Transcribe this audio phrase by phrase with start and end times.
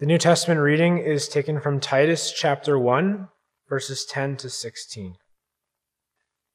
[0.00, 3.28] The New Testament reading is taken from Titus chapter 1,
[3.68, 5.16] verses 10 to 16.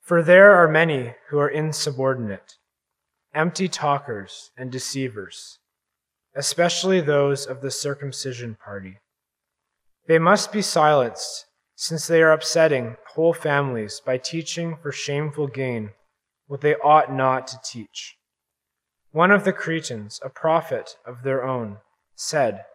[0.01, 2.55] For there are many who are insubordinate,
[3.35, 5.59] empty talkers and deceivers,
[6.35, 8.97] especially those of the circumcision party.
[10.07, 15.91] They must be silenced, since they are upsetting whole families by teaching for shameful gain
[16.47, 18.17] what they ought not to teach.
[19.11, 21.77] One of the Cretans, a prophet of their own,
[22.15, 22.65] said,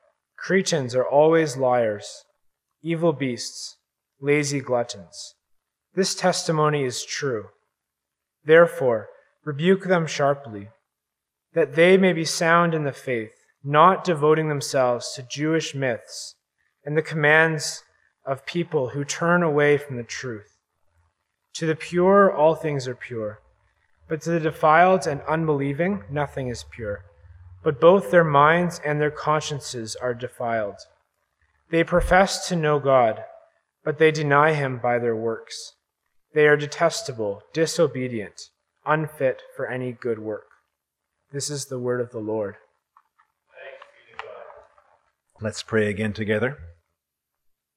[0.41, 2.24] Cretans are always liars,
[2.83, 3.77] evil beasts,
[4.23, 5.34] lazy gluttons.
[5.95, 7.48] This testimony is true.
[8.42, 9.09] Therefore,
[9.45, 10.70] rebuke them sharply,
[11.52, 16.37] that they may be sound in the faith, not devoting themselves to Jewish myths
[16.87, 17.84] and the commands
[18.24, 20.57] of people who turn away from the truth.
[21.57, 23.41] To the pure, all things are pure,
[24.09, 27.04] but to the defiled and unbelieving, nothing is pure
[27.62, 30.77] but both their minds and their consciences are defiled.
[31.70, 33.23] They profess to know God,
[33.84, 35.74] but they deny him by their works.
[36.32, 38.48] They are detestable, disobedient,
[38.87, 40.46] unfit for any good work.
[41.32, 42.57] This is the word of the Lord.
[45.40, 46.59] Let's pray again together.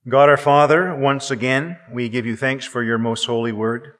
[0.08, 3.94] God our Father, once again, we give you thanks for your most holy word.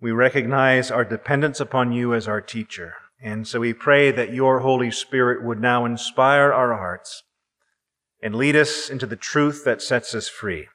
[0.00, 2.94] We recognize our dependence upon you as our teacher.
[3.22, 7.22] And so we pray that your Holy Spirit would now inspire our hearts
[8.22, 10.68] and lead us into the truth that sets us free.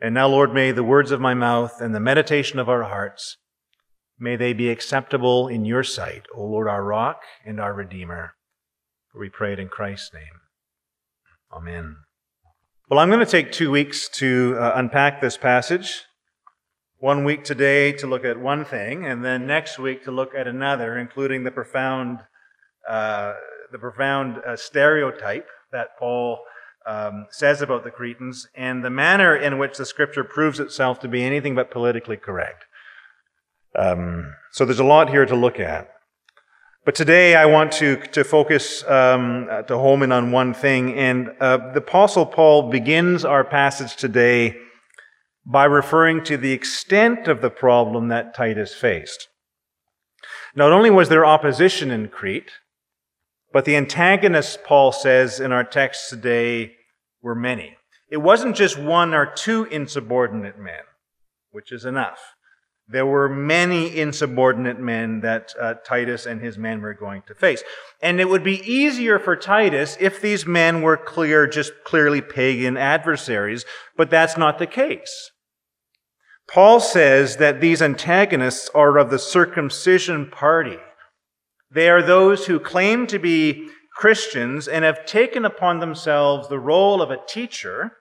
[0.00, 3.36] And now, Lord, may the words of my mouth and the meditation of our hearts,
[4.18, 8.34] may they be acceptable in your sight, O Lord, our rock and our Redeemer.
[9.14, 10.40] We pray it in Christ's name.
[11.52, 11.96] Amen.
[12.88, 16.02] Well, I'm going to take two weeks to uh, unpack this passage
[17.02, 20.46] one week today to look at one thing, and then next week to look at
[20.46, 22.20] another, including the profound,
[22.88, 23.32] uh,
[23.72, 26.38] the profound uh, stereotype that Paul
[26.86, 31.08] um, says about the Cretans, and the manner in which the Scripture proves itself to
[31.08, 32.66] be anything but politically correct.
[33.76, 35.92] Um, so there's a lot here to look at.
[36.84, 40.94] But today I want to, to focus um, uh, to home in on one thing,
[40.94, 44.56] and uh, the Apostle Paul begins our passage today
[45.44, 49.28] by referring to the extent of the problem that Titus faced.
[50.54, 52.52] Not only was there opposition in Crete,
[53.52, 56.76] but the antagonists, Paul says in our text today,
[57.20, 57.76] were many.
[58.10, 60.82] It wasn't just one or two insubordinate men,
[61.50, 62.20] which is enough.
[62.88, 67.62] There were many insubordinate men that uh, Titus and his men were going to face.
[68.02, 72.76] And it would be easier for Titus if these men were clear, just clearly pagan
[72.76, 73.64] adversaries,
[73.96, 75.31] but that's not the case.
[76.52, 80.76] Paul says that these antagonists are of the circumcision party.
[81.70, 87.00] They are those who claim to be Christians and have taken upon themselves the role
[87.00, 87.92] of a teacher,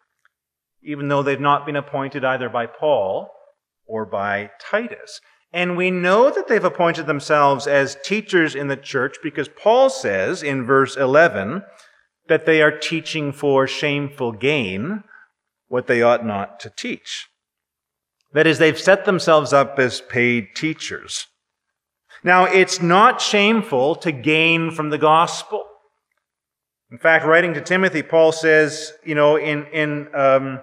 [0.84, 3.32] even though they've not been appointed either by Paul
[3.86, 5.22] or by Titus.
[5.54, 10.44] And we know that they've appointed themselves as teachers in the church because Paul says
[10.44, 11.64] in verse 11
[12.28, 15.06] that they are teaching for shameful gain
[15.70, 17.30] what they ought not to teach.
[18.34, 21.28] That is, they've set themselves up as paid teachers.
[22.24, 25.66] Now, it's not shameful to gain from the gospel.
[26.92, 30.60] In fact, writing to Timothy, Paul says, you know, in, in um,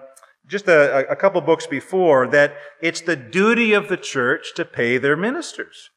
[0.47, 4.97] just a, a couple books before, that it's the duty of the church to pay
[4.97, 5.89] their ministers.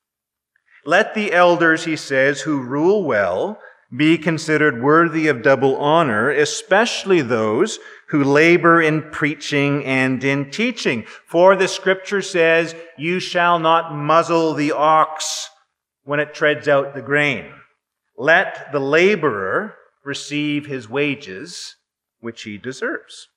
[0.85, 3.61] Let the elders, he says, who rule well,
[3.95, 11.05] be considered worthy of double honor, especially those who labor in preaching and in teaching.
[11.27, 15.51] For the scripture says, you shall not muzzle the ox
[16.05, 17.53] when it treads out the grain.
[18.17, 21.77] Let the laborer receive his wages,
[22.21, 23.29] which he deserves.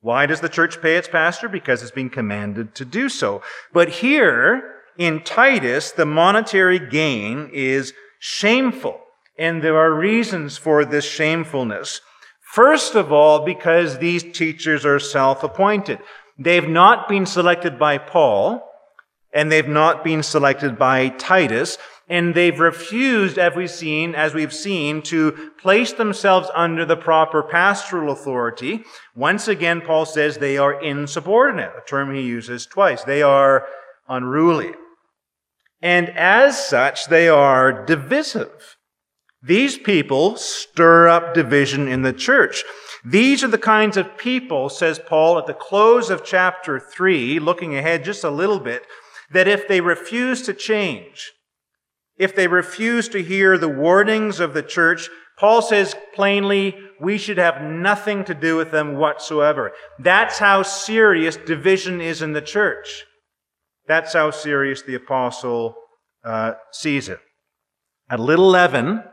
[0.00, 1.48] Why does the church pay its pastor?
[1.48, 3.42] Because it's been commanded to do so.
[3.72, 9.00] But here in Titus, the monetary gain is shameful.
[9.38, 12.00] And there are reasons for this shamefulness.
[12.40, 15.98] First of all, because these teachers are self appointed.
[16.38, 18.62] They've not been selected by Paul,
[19.32, 21.76] and they've not been selected by Titus,
[22.08, 27.42] and they've refused, as we've seen, as we've seen, to place themselves under the proper
[27.42, 28.84] pastoral authority.
[29.14, 33.02] Once again, Paul says they are insubordinate, a term he uses twice.
[33.02, 33.66] They are
[34.08, 34.72] unruly.
[35.82, 38.75] And as such, they are divisive.
[39.46, 42.64] These people stir up division in the church.
[43.04, 47.76] These are the kinds of people, says Paul at the close of chapter 3, looking
[47.76, 48.82] ahead just a little bit,
[49.30, 51.32] that if they refuse to change,
[52.18, 55.08] if they refuse to hear the warnings of the church,
[55.38, 59.72] Paul says plainly, we should have nothing to do with them whatsoever.
[60.00, 63.04] That's how serious division is in the church.
[63.86, 65.76] That's how serious the apostle
[66.24, 67.20] uh, sees it.
[68.10, 69.04] A little leaven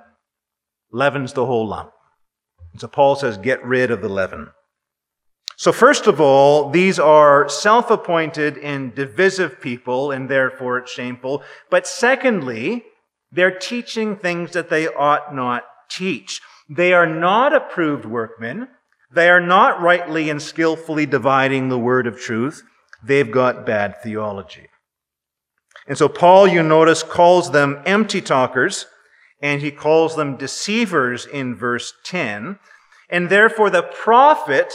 [0.93, 1.91] leavens the whole lump.
[2.71, 4.49] And so Paul says, get rid of the leaven.
[5.55, 11.43] So, first of all, these are self appointed and divisive people, and therefore it's shameful.
[11.69, 12.85] But secondly,
[13.31, 16.41] they're teaching things that they ought not teach.
[16.69, 18.67] They are not approved workmen.
[19.11, 22.63] They are not rightly and skillfully dividing the word of truth.
[23.03, 24.69] They've got bad theology.
[25.87, 28.87] And so Paul, you notice, calls them empty talkers,
[29.43, 32.57] and he calls them deceivers in verse 10.
[33.09, 34.73] And therefore, the profit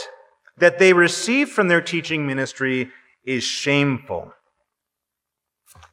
[0.59, 2.91] that they receive from their teaching ministry
[3.25, 4.31] is shameful.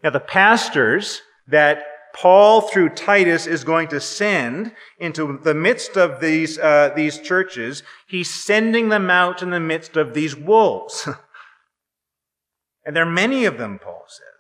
[0.05, 1.85] Now, the pastors that
[2.15, 7.83] Paul, through Titus, is going to send into the midst of these, uh, these churches.
[8.07, 11.09] He's sending them out in the midst of these wolves.
[12.85, 14.36] and there are many of them, Paul says.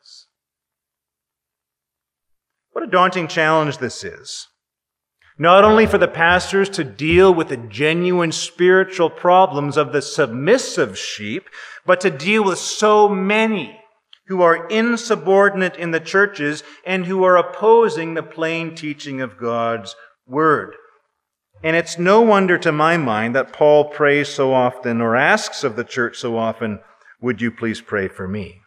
[2.76, 4.49] What a daunting challenge this is.
[5.38, 10.99] Not only for the pastors to deal with the genuine spiritual problems of the submissive
[10.99, 11.49] sheep,
[11.87, 13.81] but to deal with so many
[14.26, 19.96] who are insubordinate in the churches and who are opposing the plain teaching of God's
[20.26, 20.76] word.
[21.64, 25.76] And it's no wonder to my mind that Paul prays so often or asks of
[25.76, 26.81] the church so often,
[27.22, 28.61] Would you please pray for me?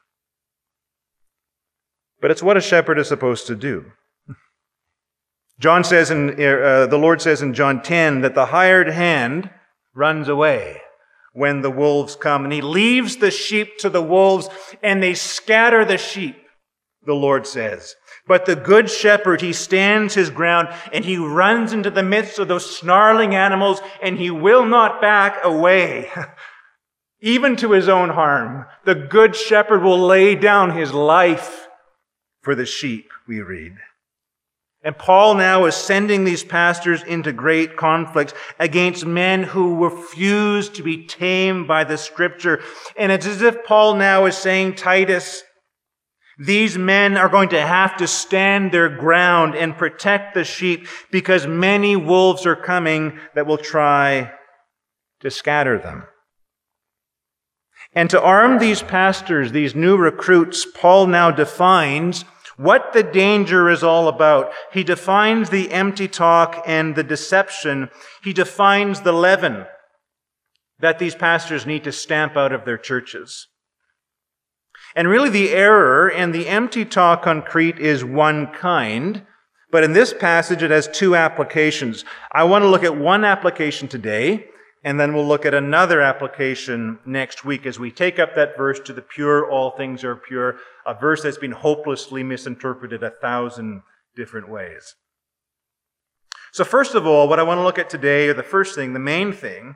[2.19, 3.91] But it's what a shepherd is supposed to do.
[5.59, 9.49] John says in, uh, the Lord says in John 10 that the hired hand
[9.93, 10.81] runs away
[11.33, 12.45] when the wolves come.
[12.45, 14.49] And he leaves the sheep to the wolves
[14.81, 16.37] and they scatter the sheep,
[17.05, 17.95] the Lord says.
[18.25, 22.47] But the good shepherd, he stands his ground and he runs into the midst of
[22.47, 26.09] those snarling animals and he will not back away.
[27.21, 28.65] Even to his own harm.
[28.85, 31.67] The good shepherd will lay down his life
[32.41, 33.75] for the sheep, we read.
[34.81, 40.83] And Paul now is sending these pastors into great conflicts against men who refuse to
[40.83, 42.61] be tamed by the scripture.
[42.97, 45.43] And it's as if Paul now is saying, Titus,
[46.37, 51.45] these men are going to have to stand their ground and protect the sheep because
[51.45, 54.31] many wolves are coming that will try
[55.19, 56.05] to scatter them.
[57.93, 62.23] And to arm these pastors, these new recruits, Paul now defines
[62.59, 64.51] what the danger is all about.
[64.73, 67.89] He defines the empty talk and the deception.
[68.21, 69.65] He defines the leaven
[70.79, 73.47] that these pastors need to stamp out of their churches.
[74.93, 79.25] And really, the error and the empty talk on Crete is one kind,
[79.71, 82.03] but in this passage, it has two applications.
[82.33, 84.47] I want to look at one application today,
[84.83, 88.79] and then we'll look at another application next week as we take up that verse
[88.81, 93.81] to the pure, all things are pure, a verse that's been hopelessly misinterpreted a thousand
[94.15, 94.95] different ways.
[96.51, 98.93] So, first of all, what I want to look at today, or the first thing,
[98.93, 99.75] the main thing,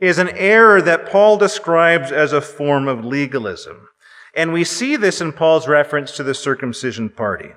[0.00, 3.88] is an error that Paul describes as a form of legalism.
[4.34, 7.50] And we see this in Paul's reference to the circumcision party.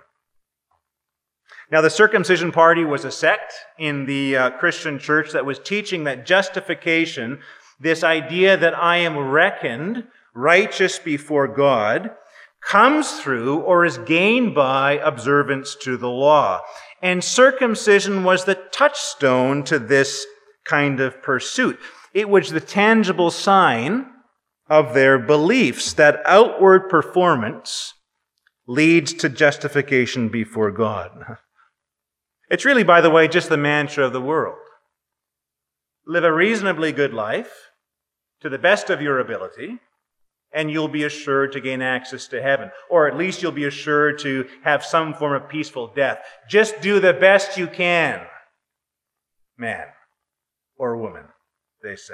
[1.71, 6.03] Now, the circumcision party was a sect in the uh, Christian church that was teaching
[6.03, 7.39] that justification,
[7.79, 12.11] this idea that I am reckoned righteous before God,
[12.61, 16.61] comes through or is gained by observance to the law.
[17.01, 20.25] And circumcision was the touchstone to this
[20.65, 21.79] kind of pursuit.
[22.13, 24.07] It was the tangible sign
[24.67, 27.93] of their beliefs that outward performance
[28.67, 31.37] leads to justification before God.
[32.49, 34.57] It's really, by the way, just the mantra of the world.
[36.05, 37.51] Live a reasonably good life
[38.41, 39.79] to the best of your ability,
[40.53, 42.69] and you'll be assured to gain access to heaven.
[42.89, 46.19] Or at least you'll be assured to have some form of peaceful death.
[46.47, 48.21] Just do the best you can,
[49.57, 49.87] man
[50.77, 51.25] or woman,
[51.81, 52.13] they say.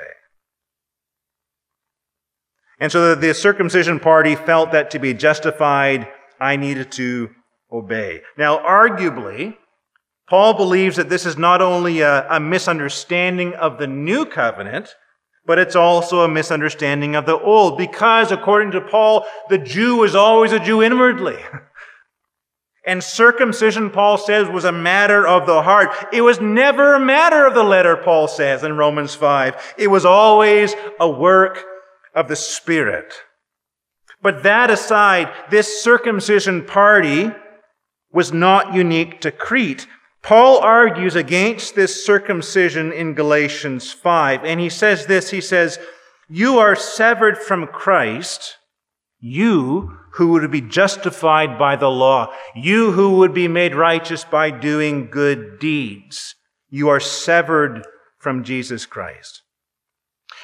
[2.80, 6.08] And so the circumcision party felt that to be justified,
[6.40, 7.30] I needed to
[7.72, 8.22] obey.
[8.38, 9.58] Now, arguably,
[10.32, 14.96] Paul believes that this is not only a, a, misunderstanding of the new covenant,
[15.46, 20.16] but it's also a misunderstanding of the old, because according to Paul, the Jew is
[20.16, 21.36] always a Jew inwardly.
[22.84, 25.90] And circumcision, Paul says, was a matter of the heart.
[26.12, 29.76] It was never a matter of the letter, Paul says in Romans 5.
[29.78, 31.64] It was always a work
[32.16, 33.14] of the Spirit.
[34.24, 37.30] But that aside, this circumcision party
[38.12, 39.86] was not unique to Crete.
[40.22, 45.80] Paul argues against this circumcision in Galatians 5, and he says this he says,
[46.30, 48.58] You are severed from Christ,
[49.20, 54.51] you who would be justified by the law, you who would be made righteous by
[54.51, 56.36] doing good deeds.
[56.70, 57.86] You are severed
[58.20, 59.42] from Jesus Christ.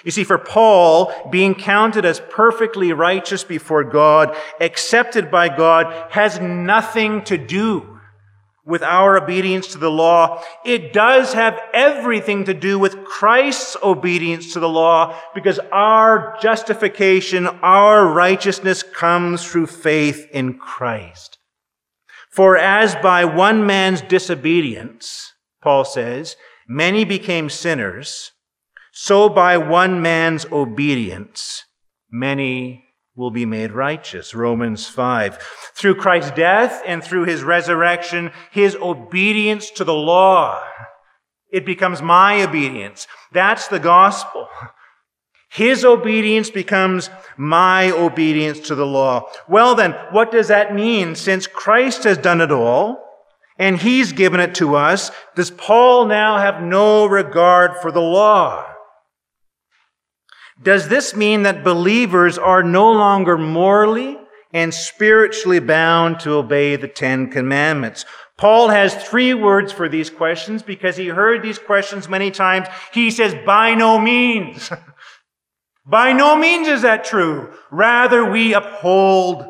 [0.04, 6.40] You see, for Paul, being counted as perfectly righteous before God, accepted by God, has
[6.40, 7.97] nothing to do
[8.68, 10.44] with our obedience to the law.
[10.66, 17.48] It does have everything to do with Christ's obedience to the law because our justification,
[17.48, 21.38] our righteousness comes through faith in Christ.
[22.30, 25.34] For as by one man's disobedience,
[25.64, 26.36] Paul says,
[26.68, 28.34] many became sinners,
[28.92, 31.64] so by one man's obedience,
[32.12, 32.87] many
[33.18, 34.36] will be made righteous.
[34.36, 35.38] Romans 5.
[35.74, 40.64] Through Christ's death and through his resurrection, his obedience to the law,
[41.52, 43.08] it becomes my obedience.
[43.34, 44.48] That's the gospel.
[45.50, 49.28] His obedience becomes my obedience to the law.
[49.50, 51.16] Well then, what does that mean?
[51.16, 53.04] Since Christ has done it all,
[53.58, 58.67] and he's given it to us, does Paul now have no regard for the law?
[60.62, 64.18] Does this mean that believers are no longer morally
[64.52, 68.06] and spiritually bound to obey the Ten Commandments?
[68.38, 72.68] Paul has three words for these questions because he heard these questions many times.
[72.94, 74.72] He says, by no means.
[75.86, 77.52] by no means is that true.
[77.72, 79.46] Rather, we uphold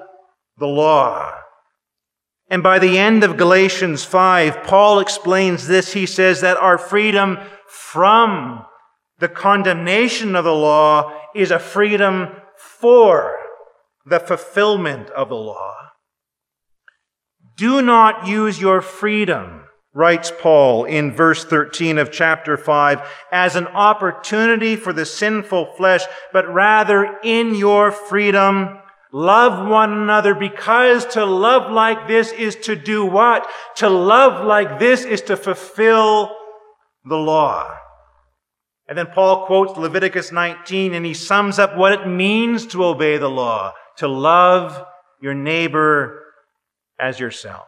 [0.58, 1.34] the law.
[2.50, 5.92] And by the end of Galatians 5, Paul explains this.
[5.92, 8.66] He says that our freedom from
[9.20, 13.38] the condemnation of the law is a freedom for
[14.06, 15.76] the fulfillment of the law.
[17.58, 23.68] Do not use your freedom, writes Paul in verse 13 of chapter 5, as an
[23.68, 28.78] opportunity for the sinful flesh, but rather in your freedom,
[29.12, 33.50] love one another because to love like this is to do what?
[33.78, 36.32] To love like this is to fulfill
[37.04, 37.68] the law.
[38.88, 43.18] And then Paul quotes Leviticus 19 and he sums up what it means to obey
[43.18, 44.86] the law, to love
[45.22, 46.24] your neighbor
[47.00, 47.68] as yourself.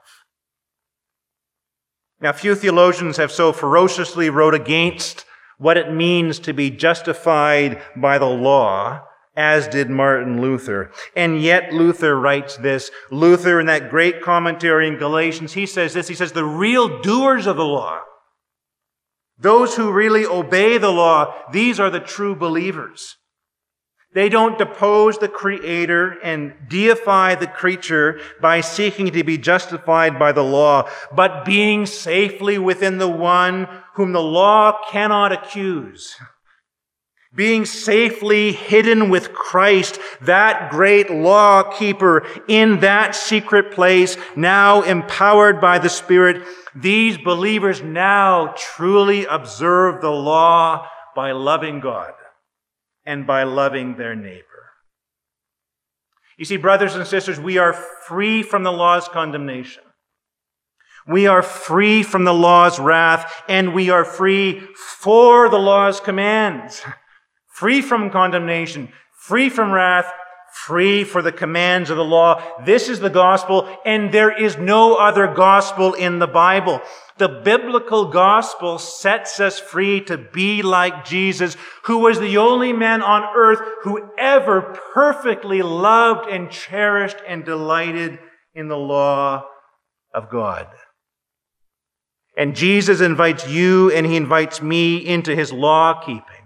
[2.21, 5.25] Now, few theologians have so ferociously wrote against
[5.57, 10.91] what it means to be justified by the law as did Martin Luther.
[11.15, 12.91] And yet Luther writes this.
[13.09, 16.09] Luther in that great commentary in Galatians, he says this.
[16.09, 18.01] He says, the real doers of the law
[19.39, 23.15] those who really obey the law, these are the true believers.
[24.13, 30.31] They don't depose the Creator and deify the creature by seeking to be justified by
[30.31, 36.15] the law, but being safely within the one whom the law cannot accuse
[37.35, 45.61] being safely hidden with Christ, that great law keeper in that secret place, now empowered
[45.61, 46.41] by the Spirit,
[46.81, 52.13] these believers now truly observe the law by loving God
[53.05, 54.45] and by loving their neighbor.
[56.37, 59.83] You see, brothers and sisters, we are free from the law's condemnation.
[61.07, 64.59] We are free from the law's wrath, and we are free
[64.99, 66.81] for the law's commands
[67.47, 70.09] free from condemnation, free from wrath,
[70.51, 72.41] free for the commands of the law.
[72.65, 76.81] This is the gospel, and there is no other gospel in the Bible.
[77.17, 83.01] The biblical gospel sets us free to be like Jesus, who was the only man
[83.01, 88.19] on earth who ever perfectly loved and cherished and delighted
[88.53, 89.45] in the law
[90.13, 90.67] of God.
[92.37, 96.38] And Jesus invites you and he invites me into his law keeping.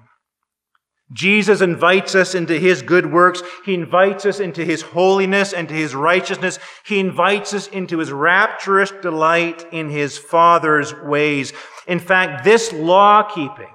[1.13, 3.41] Jesus invites us into his good works.
[3.65, 6.57] He invites us into his holiness and to his righteousness.
[6.85, 11.53] He invites us into his rapturous delight in his Father's ways.
[11.87, 13.73] In fact, this law keeping,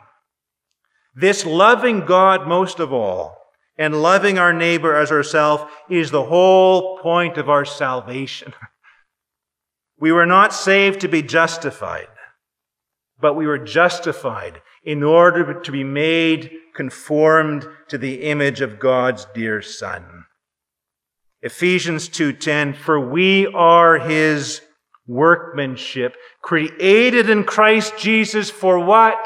[1.14, 3.36] this loving God most of all,
[3.76, 8.52] and loving our neighbor as ourselves is the whole point of our salvation.
[10.00, 12.06] We were not saved to be justified,
[13.20, 19.26] but we were justified in order to be made conformed to the image of God's
[19.34, 20.24] dear Son.
[21.42, 24.62] Ephesians 2:10 For we are his
[25.06, 29.20] workmanship created in Christ Jesus for what?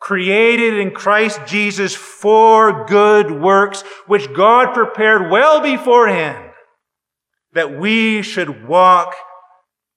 [0.00, 6.52] Created in Christ Jesus for good works which God prepared well beforehand
[7.54, 9.14] that we should walk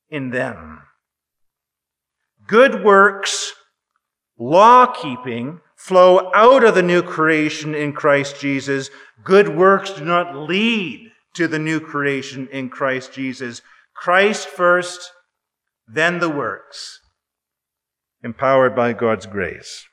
[0.10, 0.80] in them.
[2.50, 3.39] Good works,
[4.40, 8.90] law keeping, flow out of the new creation in Christ Jesus.
[9.24, 13.62] Good works do not lead to the new creation in Christ Jesus.
[13.94, 15.12] Christ first,
[15.88, 17.00] then the works,
[18.24, 19.86] empowered by God's grace.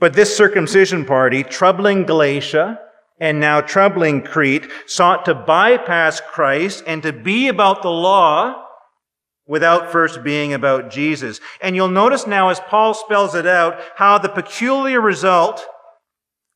[0.00, 2.80] But this circumcision party, troubling Galatia
[3.20, 8.67] and now troubling Crete, sought to bypass Christ and to be about the law
[9.48, 11.40] without first being about Jesus.
[11.60, 15.66] And you'll notice now as Paul spells it out how the peculiar result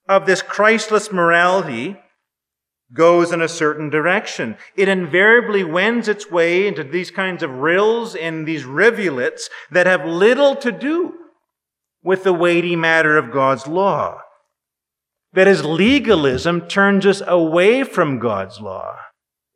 [0.09, 1.97] of this Christless morality
[2.93, 4.57] goes in a certain direction.
[4.77, 10.05] It invariably wends its way into these kinds of rills and these rivulets that have
[10.05, 11.15] little to do
[12.05, 14.21] with the weighty matter of God's law.
[15.33, 18.97] That is, legalism turns us away from God's law.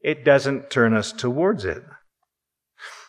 [0.01, 1.83] It doesn't turn us towards it.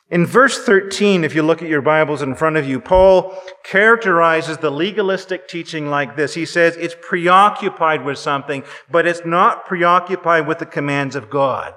[0.10, 4.58] In verse 13, if you look at your Bibles in front of you, Paul characterizes
[4.58, 6.34] the legalistic teaching like this.
[6.34, 11.74] He says it's preoccupied with something, but it's not preoccupied with the commands of God.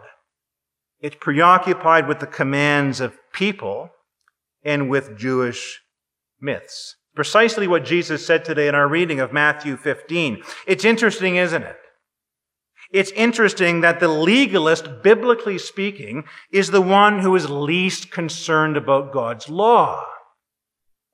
[1.01, 3.91] It's preoccupied with the commands of people
[4.63, 5.81] and with Jewish
[6.41, 6.95] myths.
[7.17, 10.43] Precisely what Jesus said today in our reading of Matthew 15.
[10.69, 11.80] It's interesting, isn't it?
[12.93, 19.13] It's interesting that the legalist, biblically speaking, is the one who is least concerned about
[19.13, 20.05] God's law.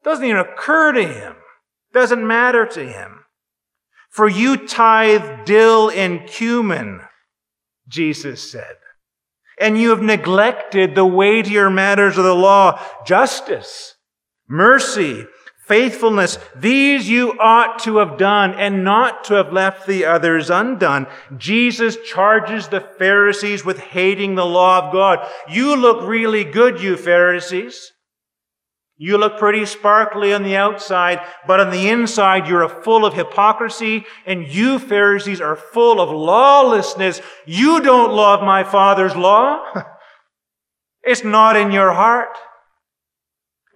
[0.03, 1.37] Doesn't even occur to him.
[1.93, 3.25] Doesn't matter to him.
[4.09, 7.03] For you tithe dill and cumin,
[7.87, 8.77] Jesus said.
[9.61, 13.97] And you have neglected the weightier matters of the law, justice,
[14.49, 15.27] mercy,
[15.67, 16.39] faithfulness.
[16.55, 21.07] These you ought to have done and not to have left the others undone.
[21.37, 25.27] Jesus charges the Pharisees with hating the law of God.
[25.49, 27.93] You look really good, you Pharisees.
[28.99, 34.07] You look pretty sparkly on the outside, but on the inside you're full of hypocrisy,
[34.25, 37.21] and you Pharisees are full of lawlessness.
[37.45, 39.63] You don't love my Father's law.
[41.03, 42.39] it's not in your heart.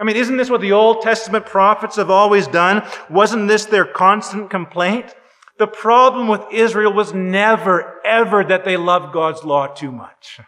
[0.01, 2.83] I mean, isn't this what the Old Testament prophets have always done?
[3.11, 5.15] Wasn't this their constant complaint?
[5.59, 10.41] The problem with Israel was never, ever that they loved God's law too much.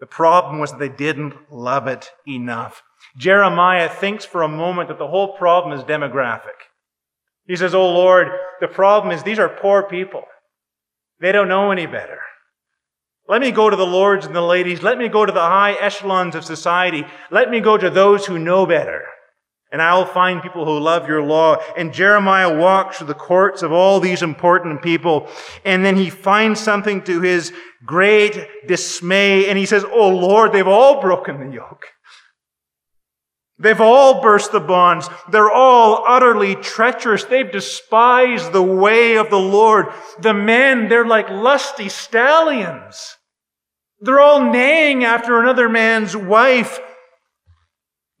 [0.00, 2.82] The problem was they didn't love it enough.
[3.18, 6.68] Jeremiah thinks for a moment that the whole problem is demographic.
[7.46, 8.28] He says, Oh Lord,
[8.60, 10.22] the problem is these are poor people.
[11.20, 12.20] They don't know any better.
[13.28, 14.82] Let me go to the lords and the ladies.
[14.82, 17.04] Let me go to the high echelons of society.
[17.30, 19.02] Let me go to those who know better.
[19.70, 21.56] And I'll find people who love your law.
[21.76, 25.28] And Jeremiah walks through the courts of all these important people.
[25.62, 27.52] And then he finds something to his
[27.84, 29.46] great dismay.
[29.50, 31.84] And he says, Oh Lord, they've all broken the yoke.
[33.58, 35.10] They've all burst the bonds.
[35.30, 37.24] They're all utterly treacherous.
[37.24, 39.88] They've despised the way of the Lord.
[40.20, 43.17] The men, they're like lusty stallions.
[44.00, 46.78] They're all neighing after another man's wife.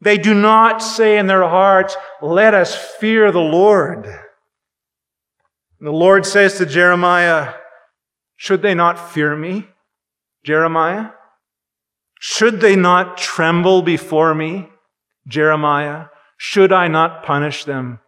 [0.00, 4.06] They do not say in their hearts, let us fear the Lord.
[4.06, 7.54] And the Lord says to Jeremiah,
[8.36, 9.68] should they not fear me,
[10.44, 11.10] Jeremiah?
[12.20, 14.68] Should they not tremble before me,
[15.26, 16.06] Jeremiah?
[16.36, 18.00] Should I not punish them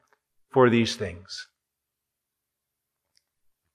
[0.52, 1.48] for these things?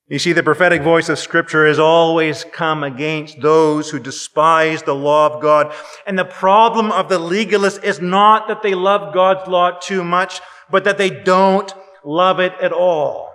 [0.07, 4.93] You see, the prophetic voice of Scripture has always come against those who despise the
[4.93, 5.73] law of God.
[6.05, 10.41] And the problem of the legalists is not that they love God's law too much,
[10.69, 13.33] but that they don't love it at all.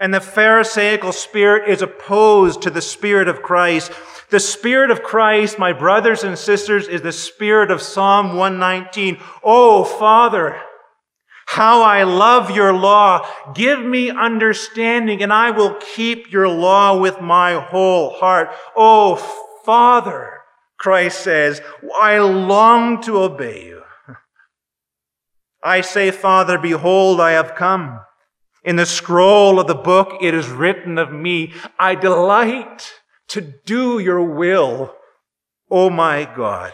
[0.00, 3.92] And the Pharisaical spirit is opposed to the Spirit of Christ.
[4.30, 9.18] The Spirit of Christ, my brothers and sisters, is the Spirit of Psalm 119.
[9.44, 10.60] Oh, Father,
[11.46, 13.26] how I love your law.
[13.54, 18.50] Give me understanding and I will keep your law with my whole heart.
[18.76, 19.16] Oh,
[19.64, 20.40] Father,
[20.78, 21.62] Christ says,
[21.98, 23.82] I long to obey you.
[25.64, 28.00] I say, Father, behold, I have come.
[28.64, 32.92] In the scroll of the book, it is written of me, I delight
[33.28, 34.94] to do your will,
[35.70, 36.72] O my God.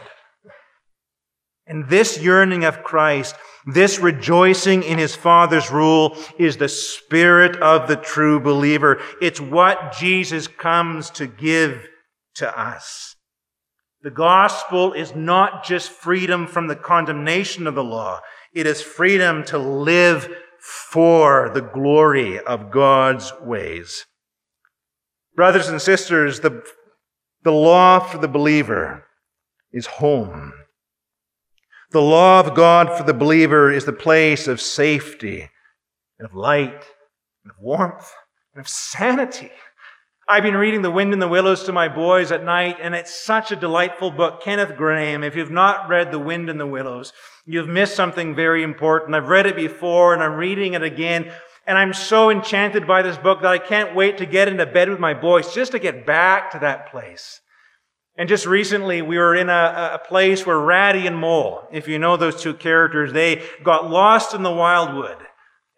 [1.73, 7.89] And this yearning of Christ, this rejoicing in his Father's rule is the spirit of
[7.89, 9.01] the true believer.
[9.23, 11.89] It's what Jesus comes to give
[12.35, 13.17] to us.
[14.03, 18.21] The gospel is not just freedom from the condemnation of the law.
[18.53, 20.29] It is freedom to live
[20.61, 24.05] for the glory of God's ways.
[25.35, 26.63] Brothers and sisters, the,
[27.45, 29.07] the law for the believer
[29.73, 30.53] is home.
[31.93, 35.51] The law of God for the believer is the place of safety
[36.19, 36.87] and of light
[37.45, 38.11] and of warmth
[38.55, 39.51] and of sanity.
[40.27, 43.15] I've been reading The Wind in the Willows to my boys at night, and it's
[43.15, 44.43] such a delightful book.
[44.43, 47.13] Kenneth Grahame, if you've not read The Wind in the Willows,
[47.45, 49.15] you've missed something very important.
[49.15, 51.31] I've read it before, and I'm reading it again,
[51.67, 54.89] and I'm so enchanted by this book that I can't wait to get into bed
[54.89, 57.43] with my boys just to get back to that place.
[58.17, 61.99] And just recently, we were in a, a place where Ratty and Mole, if you
[61.99, 65.17] know those two characters, they got lost in the wildwood.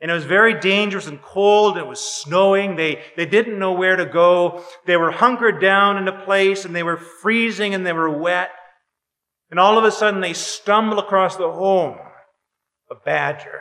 [0.01, 1.79] And it was very dangerous and cold.
[1.79, 2.77] It was snowing.
[2.77, 4.64] They, they didn't know where to go.
[4.85, 8.51] They were hunkered down in a place and they were freezing and they were wet.
[9.51, 11.99] And all of a sudden they stumble across the home
[12.90, 13.61] of Badger.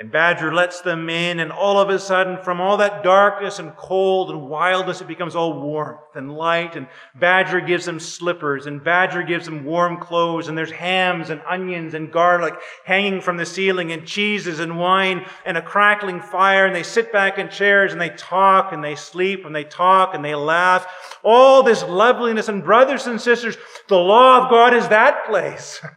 [0.00, 3.74] And Badger lets them in, and all of a sudden, from all that darkness and
[3.74, 6.76] cold and wildness, it becomes all warmth and light.
[6.76, 11.42] And Badger gives them slippers, and Badger gives them warm clothes, and there's hams and
[11.50, 16.64] onions and garlic hanging from the ceiling, and cheeses and wine and a crackling fire.
[16.64, 20.14] And they sit back in chairs and they talk and they sleep and they talk
[20.14, 20.86] and they laugh.
[21.24, 22.48] All this loveliness.
[22.48, 23.56] And brothers and sisters,
[23.88, 25.80] the law of God is that place.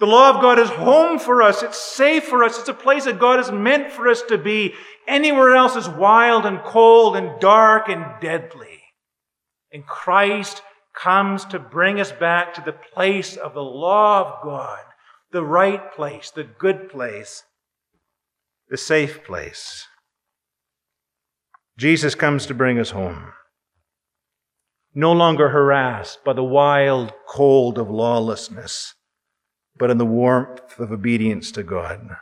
[0.00, 1.62] The law of God is home for us.
[1.62, 2.58] It's safe for us.
[2.58, 4.74] It's a place that God has meant for us to be.
[5.08, 8.80] Anywhere else is wild and cold and dark and deadly.
[9.72, 10.62] And Christ
[10.94, 14.84] comes to bring us back to the place of the law of God,
[15.32, 17.42] the right place, the good place,
[18.68, 19.86] the safe place.
[21.76, 23.32] Jesus comes to bring us home.
[24.94, 28.94] No longer harassed by the wild cold of lawlessness
[29.78, 32.16] but in the warmth of obedience to God.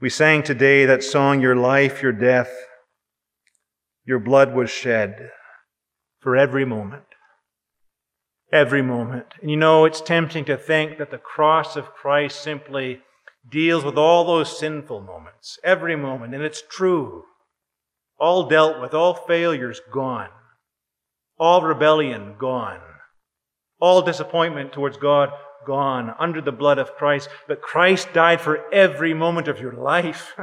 [0.00, 2.52] We sang today that song, Your Life, Your Death,
[4.04, 5.30] Your Blood was shed
[6.20, 7.02] for every moment.
[8.52, 9.26] Every moment.
[9.40, 13.00] And you know, it's tempting to think that the cross of Christ simply
[13.50, 16.34] deals with all those sinful moments, every moment.
[16.34, 17.24] And it's true.
[18.20, 20.30] All dealt with, all failures gone,
[21.38, 22.80] all rebellion gone.
[23.80, 25.30] All disappointment towards God
[25.66, 27.28] gone under the blood of Christ.
[27.46, 30.34] But Christ died for every moment of your life.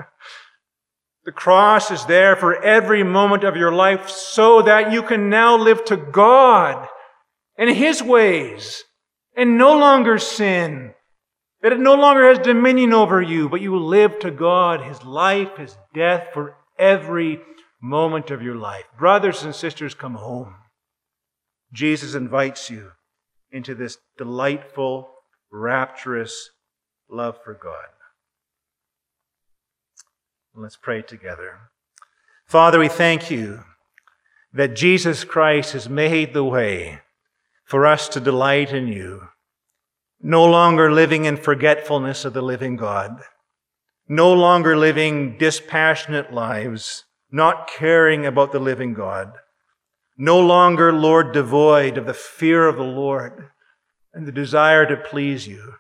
[1.26, 5.58] the cross is there for every moment of your life so that you can now
[5.58, 6.88] live to God
[7.58, 8.84] and His ways
[9.36, 10.94] and no longer sin.
[11.62, 15.58] That it no longer has dominion over you, but you live to God, His life,
[15.58, 17.42] His death for every
[17.82, 18.84] moment of your life.
[19.00, 20.56] Brothers and sisters, come home.
[21.74, 22.92] Jesus invites you
[23.56, 25.10] into this delightful,
[25.50, 26.50] rapturous
[27.10, 27.88] love for God.
[30.54, 31.70] Let's pray together.
[32.46, 33.62] Father, we thank you
[34.54, 37.00] that Jesus Christ has made the way
[37.64, 39.30] for us to delight in you,
[40.22, 43.22] no longer living in forgetfulness of the living God,
[44.10, 49.32] no longer living dispassionate lives, not caring about the living God
[50.18, 53.50] no longer, Lord, devoid of the fear of the Lord
[54.14, 55.76] and the desire to please you.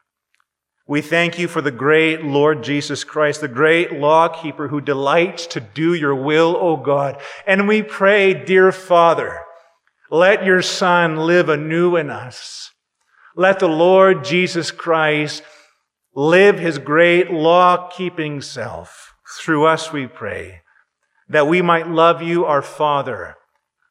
[0.88, 5.60] We thank you for the great Lord Jesus Christ, the great lawkeeper who delights to
[5.60, 7.20] do your will, O God.
[7.48, 9.40] And we pray, dear Father,
[10.12, 12.72] let your Son live anew in us.
[13.36, 15.42] Let the Lord Jesus Christ
[16.14, 20.62] live his great law keeping self through us, we pray,
[21.28, 23.36] that we might love you, our Father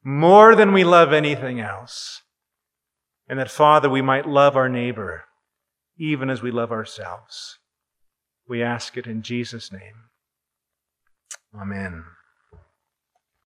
[0.05, 2.23] more than we love anything else.
[3.27, 5.25] And that, Father, we might love our neighbor
[5.97, 7.59] even as we love ourselves.
[8.47, 10.11] We ask it in Jesus' name.
[11.59, 12.05] Amen.